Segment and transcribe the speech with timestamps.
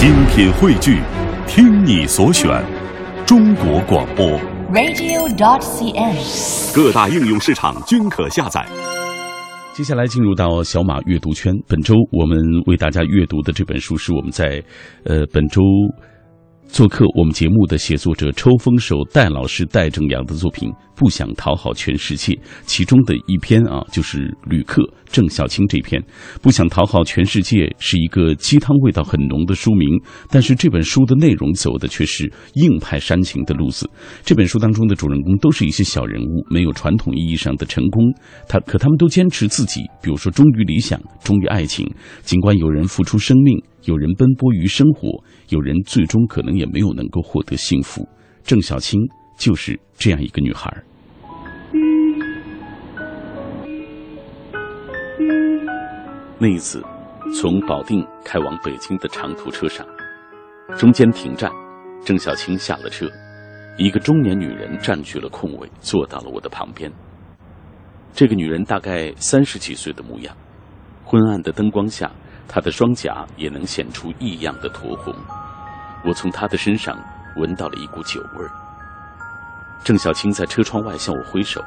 [0.00, 0.98] 精品汇聚，
[1.46, 2.50] 听你所选，
[3.26, 4.26] 中国广播。
[4.72, 6.74] radio.dot.cn，。
[6.74, 8.66] 各大应用市场均可下载。
[9.74, 11.52] 接下来进入到小马阅读圈。
[11.68, 14.64] 本周我们为大家阅读的这本书是我们在
[15.04, 15.60] 呃本周
[16.70, 22.32] 做客我们节目的写作者抽风手戴老师戴正阳的作品《不想讨好全世界》，
[22.64, 24.80] 其中的一篇啊就是旅客
[25.10, 26.00] 郑小青这篇
[26.40, 29.88] 《不想讨好全世界》是一个鸡汤味道很浓的书名，
[30.30, 33.90] 但是这本书的内容走的却是硬派煽情的路子。
[34.24, 38.04] 这本书当中的主人公都是一些小人物，没有传统意义上的成功，
[38.48, 41.90] 他可他们都坚持自己，比如说忠于理想，忠于爱情。
[42.22, 48.06] 尽管有人付出生命，有人奔波于生活，有人最终可能也没有能够获得幸福。
[48.42, 49.00] 郑小青
[49.38, 50.70] 就是这样一个女孩。
[56.38, 56.82] 那一次，
[57.34, 59.86] 从保定开往北京的长途车上，
[60.76, 61.50] 中间停站，
[62.04, 63.06] 郑小青下了车，
[63.76, 66.90] 一个中年女人占据了空位，坐到了我的旁边。
[68.14, 70.34] 这个女人大概三十几岁的模样，
[71.04, 72.10] 昏暗的灯光下，
[72.52, 75.14] 她的双颊也能显出异样的酡红。
[76.04, 76.98] 我从她的身上
[77.36, 78.50] 闻到了一股酒味儿。
[79.84, 81.62] 郑小青在车窗外向我挥手，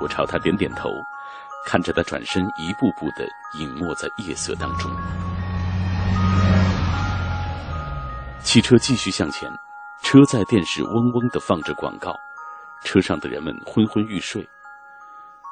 [0.00, 0.88] 我朝她点点头，
[1.66, 3.26] 看着她转身一步步的
[3.58, 4.88] 隐没在夜色当中。
[8.40, 9.50] 汽车继续向前，
[10.00, 12.14] 车载电视嗡嗡的放着广告，
[12.84, 14.48] 车上的人们昏昏欲睡。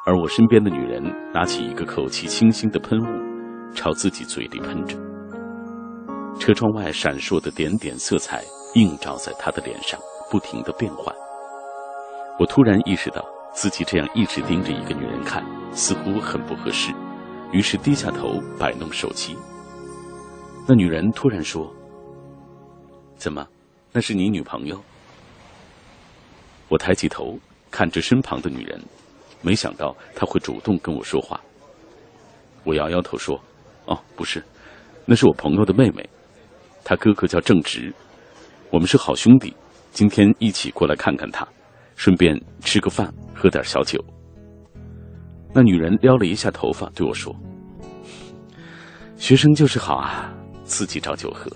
[0.07, 3.32] 而我身边的女人拿起一个口气清新的喷雾，
[3.75, 4.97] 朝自己嘴里喷着。
[6.39, 11.15] 车窗外闪烁的点点色彩映照在她的脸上，不停的变换。
[12.39, 16.93] 我突然意识到自己这样一直盯着一个女人看，似乎很不合适，
[17.53, 19.37] 于是低下头摆弄手机。
[20.67, 21.73] 那女人突然说
[23.17, 23.47] ：“怎么，
[23.93, 24.81] 那是你女朋友？”
[26.69, 27.39] 我抬起头
[27.71, 28.81] 看着身旁的女人。
[29.45, 31.41] 没想到她会主动跟我说话。
[32.63, 33.39] 我摇摇头说
[33.87, 34.43] ：“哦，不是，
[35.05, 36.09] 那是我朋友的妹妹，
[36.85, 37.93] 她哥哥叫郑直，
[38.71, 39.55] 我们是好兄弟，
[39.91, 41.47] 今天一起过来看看她，
[41.97, 44.03] 顺便吃个饭，喝点小酒。”
[45.55, 47.35] 那女人撩了一下头发，对我说
[49.17, 50.33] ：“学生就是好啊，
[50.65, 51.51] 自己找酒喝。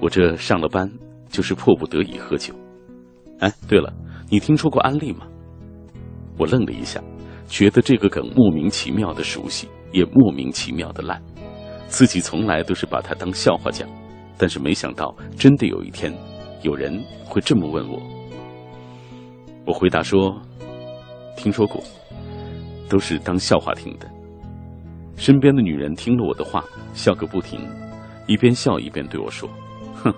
[0.00, 0.90] 我这上了班
[1.30, 2.54] 就是迫不得已喝酒。
[3.38, 3.92] 哎，对了，
[4.28, 5.26] 你听说过安利吗？”
[6.38, 7.02] 我愣了一下，
[7.46, 11.20] 觉得这个梗莫名其妙的熟悉，也莫名其妙的烂。
[11.86, 13.88] 自己从来都是把它当笑话讲，
[14.38, 16.12] 但是没想到真的有一天，
[16.62, 18.00] 有人会这么问我。
[19.66, 20.34] 我回答说
[21.36, 21.82] ：“听说过，
[22.88, 24.10] 都是当笑话听的。”
[25.16, 26.64] 身边的女人听了我的话，
[26.94, 27.60] 笑个不停，
[28.26, 29.48] 一边笑一边对我说
[30.02, 30.12] ：“哼，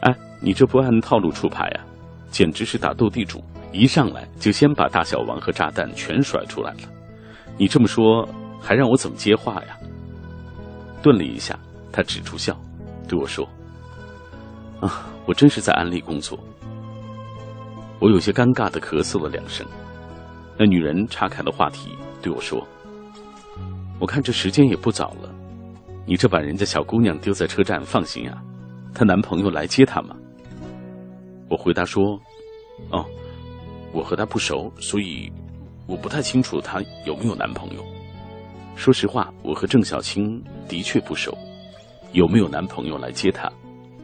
[0.00, 1.86] 哎，你这不按套路出牌呀、啊，
[2.30, 6.78] 简直是打斗地主。”一上来就先把大小王和炸弹全甩出来了，
[7.58, 8.26] 你这么说
[8.60, 9.76] 还让我怎么接话呀？
[11.02, 11.58] 顿了一下，
[11.92, 12.58] 他止住笑，
[13.08, 13.48] 对我说
[14.80, 16.38] ：“啊，我真是在安利工作。”
[18.00, 19.66] 我有些尴尬的咳嗽了两声。
[20.58, 22.66] 那女人岔开了话题，对我说
[24.00, 25.30] ：“我看这时间也不早了，
[26.06, 28.42] 你这把人家小姑娘丢在车站，放心啊，
[28.94, 30.16] 她男朋友来接她吗？”
[31.48, 32.20] 我回答说
[32.90, 33.04] ：“哦。”
[33.90, 35.32] 我和她不熟，所以
[35.86, 37.82] 我不太清楚她有没有男朋友。
[38.78, 41.36] 说实话，我和郑小青的确不熟，
[42.12, 43.50] 有没有男朋友来接她，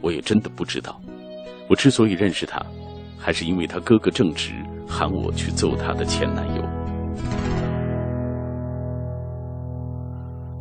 [0.01, 1.01] 我也真的不知道。
[1.69, 2.61] 我之所以认识她，
[3.17, 4.51] 还是因为她哥哥郑直
[4.85, 6.61] 喊我去揍她的前男友。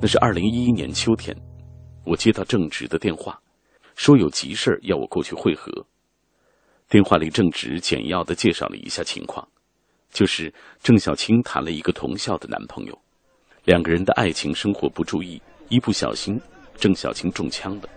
[0.01, 1.37] 那是二零一一年秋天，
[2.05, 3.37] 我接到郑直的电话，
[3.97, 5.73] 说有急事要我过去会合。
[6.89, 9.47] 电话里，郑直简要的介绍了一下情况，
[10.13, 10.55] 就是
[10.85, 12.97] 郑小青谈了一个同校的男朋友，
[13.65, 16.41] 两个人的爱情生活不注意，一不小心，
[16.77, 17.89] 郑小青中枪了。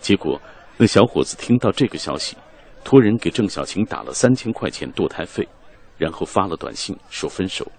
[0.00, 0.40] 结果，
[0.76, 2.36] 那小伙子听到这个消息，
[2.82, 5.46] 托人给郑小青打了三千块钱堕胎费，
[5.98, 7.70] 然后发了短信说分手。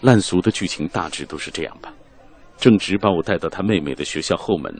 [0.00, 1.92] 烂俗的剧情大致都是这样吧。
[2.56, 4.74] 郑直把我带到他妹妹的学校后门，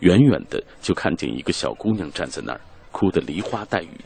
[0.00, 2.60] 远远的就看见一个小姑娘站在那儿。
[2.92, 4.00] 哭得梨花带雨，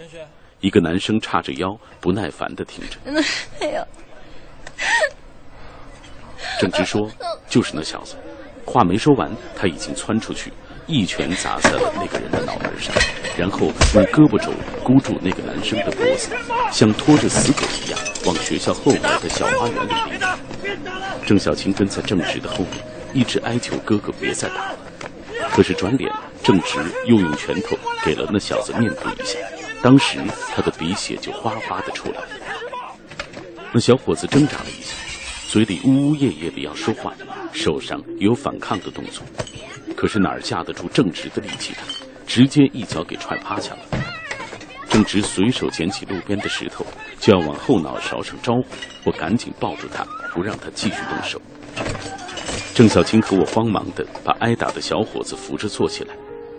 [0.61, 2.97] 一个男生叉着腰，不耐烦的听着。
[3.61, 3.87] 哎呦！
[6.61, 7.09] 郑直说
[7.49, 8.17] ：“就是那小子。”
[8.67, 10.53] 话没说完，他已经窜出去，
[10.87, 12.95] 一拳砸在了那个人的脑门上，
[13.39, 14.53] 然后用胳膊肘
[14.85, 16.29] 箍住那个男生的脖子，
[16.71, 20.71] 像拖着死狗一样往学校后门的小花园里逼。
[21.27, 22.85] 郑小青跟在郑直的后面，
[23.15, 24.79] 一直哀求哥哥别再打了。
[25.51, 26.13] 可是转脸，
[26.43, 29.39] 正直又用拳头给了那小子面部一下，
[29.81, 30.19] 当时
[30.55, 32.29] 他的鼻血就哗哗的出来了。
[33.73, 34.95] 那小伙子挣扎了一下，
[35.49, 37.11] 嘴里呜呜咽咽的要说话，
[37.55, 39.25] 手上有反抗的动作，
[39.97, 41.73] 可是哪儿架得住正直的力气？
[41.73, 41.83] 他
[42.27, 43.79] 直接一脚给踹趴下了。
[44.91, 46.85] 正直随手捡起路边的石头，
[47.19, 48.67] 就要往后脑勺上招呼，
[49.07, 50.05] 我赶紧抱住他，
[50.35, 51.41] 不让他继续动手。
[52.75, 56.15] 郑小青和我慌忙的把挨打的小伙子扶着坐起来，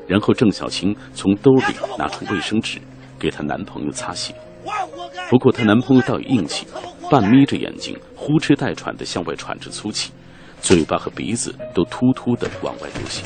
[0.07, 2.79] 然后郑小青从兜里拿出卫生纸
[3.19, 4.33] 给她男朋友擦血。
[5.29, 6.65] 不过她男朋友倒有硬气，
[7.09, 10.11] 半眯着眼睛，呼哧带喘的向外喘着粗气，
[10.61, 13.23] 嘴巴和鼻子都突突的往外流血。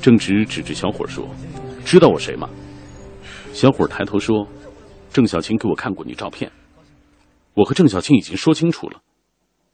[0.00, 1.28] 郑直指着小伙说
[1.84, 2.48] ：“知道我谁吗？”
[3.52, 4.46] 小伙抬头说
[5.12, 6.50] ：“郑小青给我看过你照片。”
[7.54, 9.02] 我和郑小青已经说清楚了，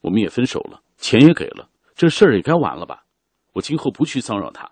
[0.01, 3.05] 我们也分手了，钱也给了，这事儿也该完了吧？
[3.53, 4.71] 我今后不去骚扰她。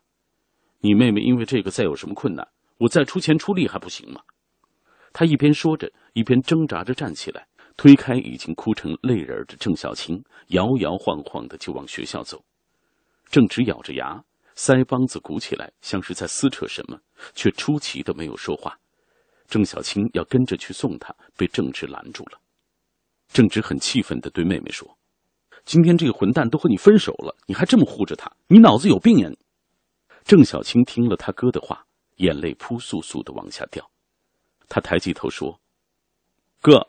[0.80, 2.48] 你妹妹因为这个再有什么困难，
[2.78, 4.20] 我再出钱出力还不行吗？
[5.18, 12.44] 他一边说着，一边挣扎着站起来，推开已经哭成泪人的郑小青，摇摇晃晃的就往学校走。
[13.30, 14.22] 郑直咬着牙，
[14.54, 16.98] 腮帮子鼓起来，像是在撕扯什么，
[17.34, 18.78] 却出奇的没有说话。
[19.48, 22.38] 郑小青要跟着去送他，被郑直拦住了。
[23.32, 24.98] 郑直很气愤的对妹妹说
[25.64, 29.30] ：“今天这个混蛋都和你分手了，你还这么护着他，你脑子有病呀！”
[30.24, 31.86] 郑小青听了他哥的话，
[32.16, 33.90] 眼泪扑簌簌的往下掉。
[34.68, 35.60] 他抬起头说
[36.60, 36.88] ：“哥，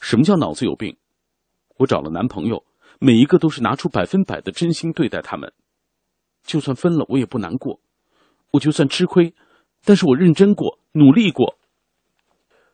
[0.00, 0.96] 什么叫脑子有病？
[1.76, 2.64] 我找了男朋友，
[2.98, 5.52] 每一个都是拿出百分百的真心对待他们，
[6.42, 7.80] 就算分了我也不难过，
[8.52, 9.34] 我就算吃亏，
[9.84, 11.58] 但是我认真过，努力过。”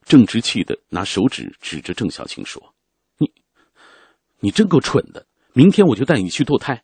[0.04, 2.74] 郑直气的拿手指指着郑小青说。
[4.42, 5.26] 你真够蠢的！
[5.52, 6.82] 明天我就带你去堕胎。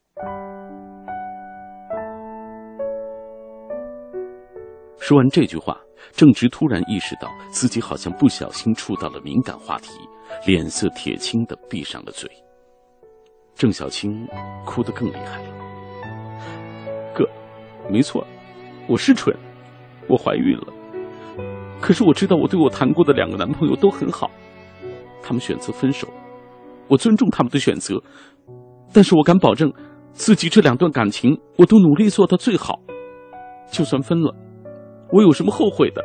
[5.00, 5.80] 说完这句话，
[6.12, 9.90] 郑直突然意识到自己好像不小心触到了敏感话题，
[10.46, 12.30] 脸色铁青的闭上了嘴。
[13.54, 14.26] 郑小青
[14.64, 15.48] 哭得更厉害了。
[17.14, 17.26] 哥，
[17.90, 18.26] 没错，
[18.86, 19.34] 我是蠢，
[20.08, 20.72] 我怀孕了。
[21.80, 24.30] 可是我知道我对我谈过的两个男朋友都很好，
[25.22, 26.08] 他们选择分手。
[26.88, 28.00] 我尊重他们的选择，
[28.92, 29.72] 但是我敢保证，
[30.12, 32.80] 自己这两段感情我都努力做到最好。
[33.70, 34.34] 就算分了，
[35.12, 36.02] 我有什么后悔的？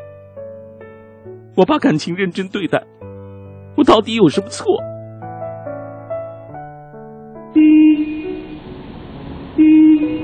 [1.56, 2.81] 我把感情认真对待，
[3.75, 4.65] 我到底有什么错？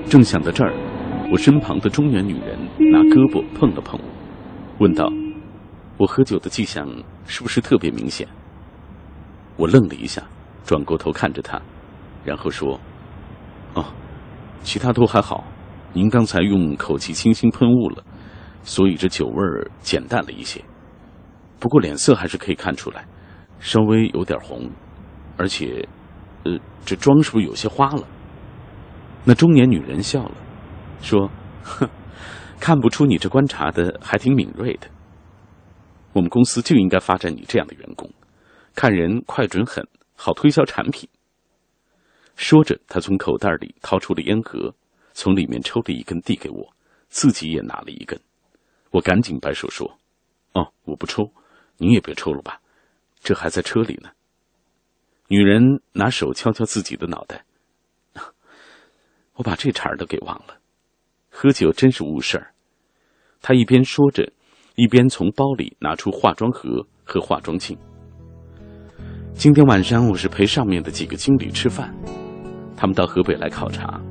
[0.09, 0.73] 正想到这儿，
[1.31, 2.57] 我身旁的中年女人
[2.91, 4.05] 拿胳膊碰了碰我，
[4.79, 5.11] 问道
[5.97, 6.87] ：“我喝酒的迹象
[7.25, 8.25] 是不是特别明显？”
[9.57, 10.23] 我愣了一下。
[10.63, 11.61] 转过头看着她，
[12.25, 12.77] 然后说
[13.73, 13.85] ：“哦，
[14.63, 15.45] 其他都还好。
[15.93, 18.03] 您刚才用口气清新喷雾了，
[18.63, 20.63] 所以这酒味儿减淡了一些。
[21.59, 23.05] 不过脸色还是可以看出来，
[23.59, 24.69] 稍微有点红，
[25.37, 25.87] 而且，
[26.43, 28.07] 呃，这妆是不是有些花了？”
[29.25, 30.35] 那中年女人笑了，
[31.01, 31.29] 说
[31.63, 31.89] ：“哼，
[32.59, 34.87] 看不出你这观察的还挺敏锐的。
[36.13, 38.09] 我们公司就应该发展你这样的员工，
[38.75, 39.87] 看人快准狠。”
[40.19, 41.07] 好推销产品。
[42.35, 44.73] 说着，他从口袋里掏出了烟盒，
[45.13, 46.73] 从里面抽了一根递给我，
[47.07, 48.19] 自己也拿了一根。
[48.91, 49.97] 我赶紧摆手说
[50.53, 51.31] ：“哦，我不抽，
[51.77, 52.59] 你也别抽了吧，
[53.21, 54.09] 这还在车里呢。”
[55.29, 57.43] 女人拿手敲敲自己的脑袋，
[59.35, 60.57] 我把这茬儿都给忘了。
[61.29, 62.53] 喝酒真是误事儿。
[63.41, 64.31] 她一边说着，
[64.75, 67.77] 一边从包里拿出化妆盒和化妆镜。
[69.33, 71.93] 今天晚上我是陪上面的几个经理吃饭，
[72.75, 74.01] 他们到河北来考察，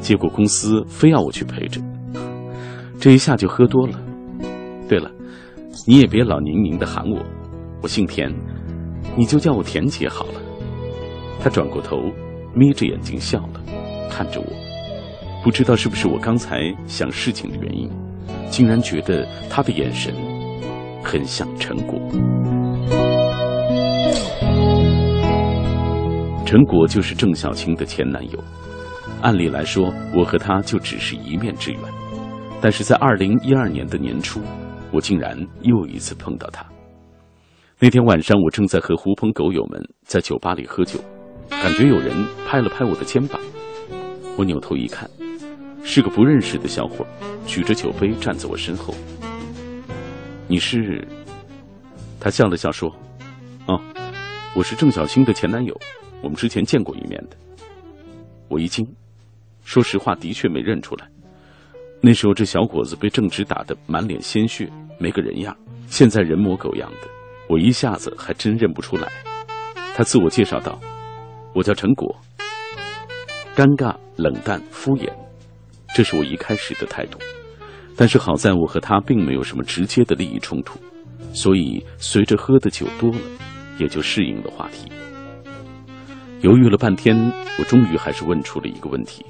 [0.00, 1.80] 结果公司非要我去陪着，
[3.00, 3.98] 这一下就喝多了。
[4.88, 5.10] 对了，
[5.86, 7.24] 你也别老宁宁的喊我，
[7.82, 8.32] 我姓田，
[9.16, 10.40] 你就叫我田姐好了。
[11.40, 12.02] 他转过头，
[12.54, 13.60] 眯着眼睛笑了，
[14.10, 14.46] 看着我，
[15.42, 17.90] 不知道是不是我刚才想事情的原因，
[18.50, 20.14] 竟然觉得他的眼神
[21.02, 21.98] 很像陈果。
[26.46, 28.38] 陈果就是郑小青的前男友，
[29.22, 31.80] 按理来说，我和他就只是一面之缘。
[32.60, 34.40] 但是在二零一二年的年初，
[34.94, 36.64] 我竟然又一次碰到他。
[37.80, 41.00] 那天晚上，我正在和狐朋狗友们在酒吧里喝酒，
[41.50, 42.14] 感觉有人
[42.46, 43.40] 拍了拍我的肩膀。
[44.38, 45.10] 我扭头一看，
[45.82, 47.04] 是个不认识的小伙，
[47.44, 48.94] 举着酒杯站在我身后。
[50.46, 51.06] 你是？
[52.20, 52.88] 他笑了笑说
[53.66, 53.80] ：“哦，
[54.54, 55.76] 我是郑小青的前男友。”
[56.22, 57.36] 我们之前见过一面的，
[58.48, 58.86] 我一惊，
[59.62, 61.06] 说实话，的确没认出来。
[62.06, 65.56] 那时候这小伙子被正直打得满脸鲜血，没个人样，
[65.86, 67.08] 现在人模狗样的，
[67.48, 69.10] 我一下子还真认不出来。
[69.96, 70.78] 他自我介绍道
[71.56, 72.14] ：“我叫陈果。”
[73.56, 75.10] 尴尬、冷淡、敷衍，
[75.94, 77.18] 这是我一开始的态度。
[77.96, 80.78] 但是好在我和他并没有什么直接的利益冲突，
[81.32, 83.18] 所以随着喝的酒多了，
[83.78, 84.92] 也就适应了话题。
[86.42, 87.16] 犹豫了半天，
[87.58, 89.24] 我终于还是问出了一个问题：“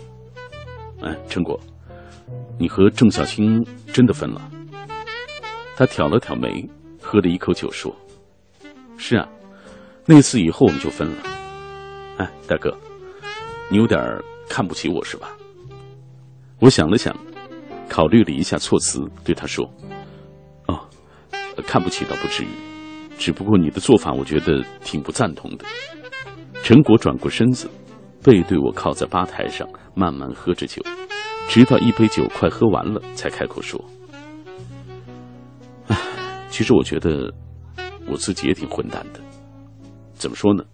[1.04, 1.60] 哎，陈果，
[2.58, 4.40] 你和郑小青真的分了？”
[5.76, 6.68] 他挑了挑眉，
[7.02, 7.94] 喝了一口酒，说
[8.96, 9.28] ：“是啊，
[10.06, 11.22] 那次以后我们就分了。”
[12.18, 12.76] 哎，大哥。
[13.70, 14.00] 你有点
[14.48, 15.34] 看不起我是吧？
[16.60, 17.16] 我想了想，
[17.88, 19.68] 考虑了一下措辞，对他说
[20.68, 20.86] ：“哦，
[21.66, 22.48] 看不起倒不至于，
[23.18, 25.64] 只不过你的做法我觉得挺不赞同的。”
[26.62, 27.68] 陈果转过身子，
[28.22, 30.80] 背对我靠在吧台上，慢慢喝着酒，
[31.48, 33.82] 直到一杯酒快喝完了，才开口说
[35.88, 35.96] ：“唉，
[36.50, 37.32] 其实我觉得
[38.06, 39.20] 我自己也挺混蛋的。
[40.14, 40.64] 怎么说呢？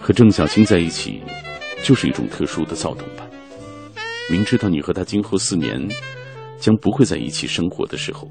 [0.00, 1.22] 和郑小青在一起。”
[1.84, 3.26] 就是一种特殊的躁动吧。
[4.30, 5.84] 明知道你和他今后四年
[6.60, 8.30] 将不会在一起生活的时候，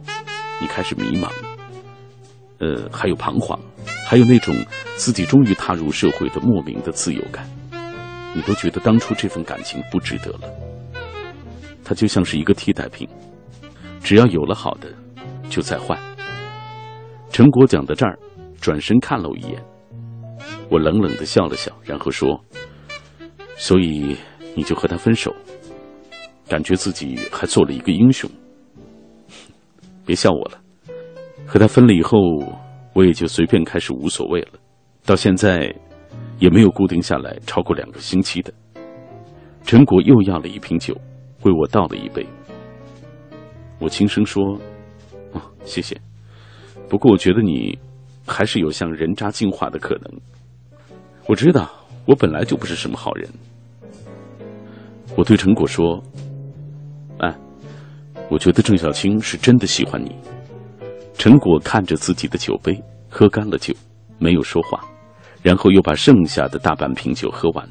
[0.62, 1.30] 你开始迷茫，
[2.60, 3.60] 呃，还有彷徨，
[4.08, 4.56] 还有那种
[4.96, 7.46] 自己终于踏入社会的莫名的自由感，
[8.34, 10.61] 你都觉得当初这份感情不值得了。
[11.83, 13.07] 它就像是一个替代品，
[14.01, 14.88] 只要有了好的，
[15.50, 15.97] 就再换。
[17.29, 18.17] 陈果讲到这儿，
[18.59, 19.63] 转身看了我一眼，
[20.69, 22.39] 我冷冷的笑了笑，然后说。
[23.57, 24.17] 所以
[24.55, 25.31] 你就和他分手，
[26.47, 28.27] 感觉自己还做了一个英雄。
[30.03, 30.59] 别笑我了，
[31.45, 32.17] 和他分了以后，
[32.93, 34.53] 我也就随便开始无所谓了。
[35.05, 35.73] 到现在
[36.39, 38.51] 也没有固定下来超过两个星期的。
[39.63, 41.00] 陈果又要了一瓶酒，
[41.43, 42.25] 为我倒了一杯。
[43.79, 44.60] 我轻声说
[45.33, 46.00] ：“哦，谢谢。
[46.88, 47.77] 不过我觉得你
[48.27, 50.21] 还是有向人渣进化的可能。
[51.27, 51.69] 我知道，
[52.05, 53.29] 我本来就不是什么好人。”
[55.17, 56.01] 我对陈果说
[57.19, 57.36] ：“哎，
[58.29, 60.15] 我觉得郑小青是真的喜欢你。”
[61.17, 63.74] 陈果看着自己的酒杯，喝干了酒，
[64.17, 64.83] 没有说话，
[65.43, 67.69] 然后又把剩下的大半瓶酒喝完，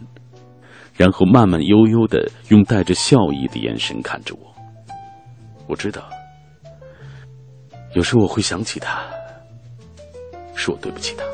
[1.00, 4.54] 然后慢慢悠悠的用带着笑意的眼神看着我。
[5.66, 6.06] 我知道，
[7.94, 9.02] 有时我会想起他，
[10.54, 11.24] 是我对不起他。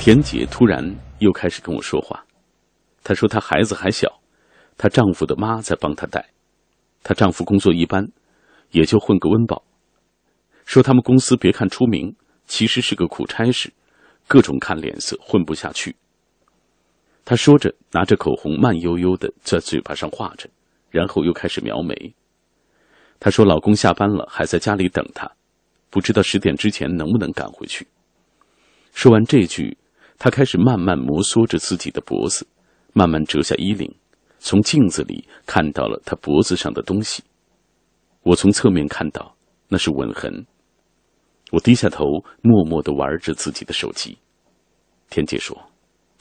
[0.00, 0.84] 田姐突然
[1.20, 2.24] 又开始跟我说话，
[3.04, 4.12] 她说她孩子还小，
[4.76, 6.26] 她丈夫的妈在帮她带，
[7.04, 8.04] 她丈夫工作一般，
[8.70, 9.62] 也就混个温饱。
[10.64, 12.14] 说他们公司别看出名，
[12.46, 13.72] 其实是个苦差事，
[14.26, 15.96] 各种看脸色，混不下去。
[17.24, 20.48] 她说着，拿着口红慢悠悠的在嘴巴上画着，
[20.90, 22.14] 然后又开始描眉。
[23.18, 25.30] 她说老公下班了，还在家里等她，
[25.90, 27.86] 不知道十点之前能不能赶回去。
[28.92, 29.76] 说完这句。
[30.22, 32.46] 她开始慢慢摩挲着自己的脖子，
[32.92, 33.90] 慢慢折下衣领，
[34.38, 37.22] 从镜子里看到了她脖子上的东西。
[38.22, 39.34] 我从侧面看到，
[39.68, 40.46] 那是吻痕。
[41.52, 42.04] 我低下头，
[42.42, 44.18] 默默的玩着自己的手机。
[45.08, 45.56] 田姐说：“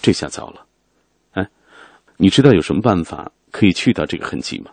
[0.02, 0.66] 这下糟了，
[1.34, 1.48] 哎，
[2.18, 4.72] 你知道有什么办法可以去掉这个痕迹吗？”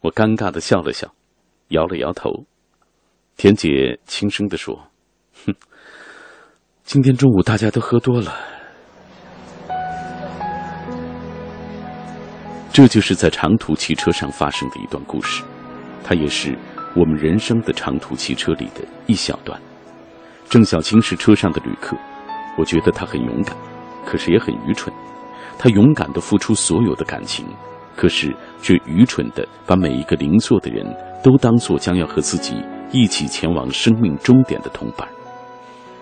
[0.00, 1.12] 我尴尬的笑了笑，
[1.68, 2.46] 摇了摇头。
[3.36, 4.88] 田姐轻声的说
[5.44, 5.54] ：“哼。”
[6.84, 8.34] 今天中午大家都喝多了，
[12.72, 15.44] 这就是在长途汽车上发生的一段故事，
[16.04, 16.56] 它也是
[16.94, 19.60] 我们人生的长途汽车里的一小段。
[20.48, 21.96] 郑小青是车上的旅客，
[22.58, 23.56] 我觉得她很勇敢，
[24.04, 24.94] 可是也很愚蠢。
[25.58, 27.46] 她勇敢的付出所有的感情，
[27.96, 30.84] 可是却愚蠢的把每一个邻座的人
[31.22, 35.08] 都当做将要和自己一起前往生命终点的同伴。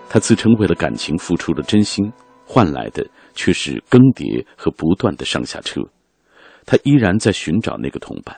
[0.09, 2.11] 他自称为了感情付出了真心，
[2.45, 5.79] 换来的却是更迭和不断的上下车。
[6.65, 8.35] 他依然在寻找那个同伴，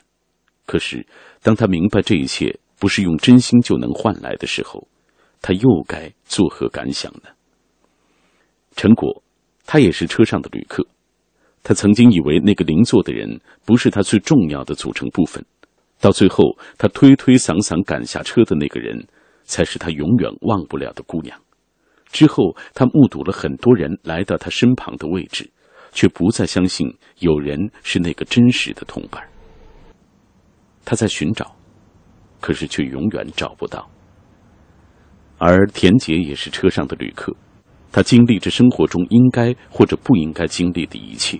[0.65, 1.05] 可是
[1.41, 4.87] 当他明白这一切不是用真心就能换来的时候，
[5.41, 7.29] 他又该作何感想呢？
[8.75, 9.23] 陈果，
[9.65, 10.85] 他也是车上的旅客，
[11.61, 15.45] 他曾经以为那个邻座的人不是他最重要的组成部分，
[15.99, 19.05] 到最后他推推搡搡赶下车的那个人，
[19.43, 21.39] 才是他永远忘不了的姑娘。
[22.11, 25.49] 之后，他目睹了很多人来到他身旁的位置，
[25.91, 26.87] 却不再相信
[27.19, 29.23] 有人是那个真实的同伴。
[30.85, 31.55] 他在寻找，
[32.41, 33.89] 可是却永远找不到。
[35.37, 37.35] 而田杰也是车上的旅客，
[37.91, 41.39] 他经历着生活中应该或者不应该经历的一切。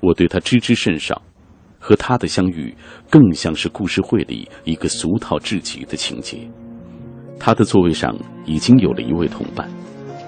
[0.00, 1.22] 我对他知之甚少，
[1.78, 2.74] 和他的相遇
[3.08, 6.38] 更像是故事会里一个俗套至极的情节。
[7.38, 9.68] 他的座位上已经有了一位同伴，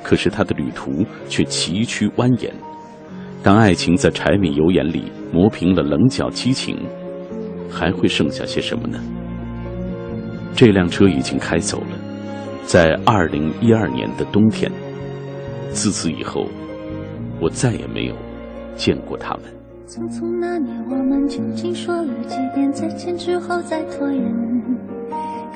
[0.02, 2.50] 可是他的旅途却崎岖蜿蜒。
[3.42, 6.76] 当爱情在柴米油盐里磨平了棱角激情，
[7.70, 8.98] 还会剩下些什么呢？
[10.54, 11.98] 这辆车已经开走了，
[12.64, 14.70] 在二零一二年的冬天。
[15.70, 16.46] 自此以后，
[17.40, 18.14] 我再也没有
[18.74, 19.44] 见过他们。
[19.86, 24.22] 匆匆那年，我们究竟说了几遍再见之后再拖延？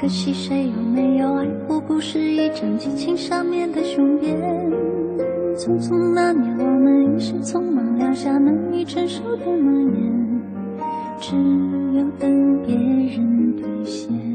[0.01, 1.81] 可惜谁有没有爱过？
[1.81, 4.37] 不是一张激情上面的雄辩。
[5.57, 10.12] 匆匆那年，我们一时匆忙撂下难以承受的诺言，
[11.21, 11.37] 只
[11.95, 14.32] 有等别人兑现。